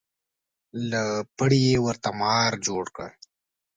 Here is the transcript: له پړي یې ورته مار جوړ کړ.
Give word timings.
له 0.89 1.03
پړي 1.37 1.61
یې 1.69 1.77
ورته 1.85 2.09
مار 2.21 2.51
جوړ 2.67 2.85
کړ. 2.95 3.09